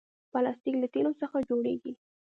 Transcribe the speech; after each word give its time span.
پلاستيک 0.31 0.75
له 0.81 0.87
تیلو 0.93 1.11
څخه 1.21 1.37
جوړېږي. 1.49 1.93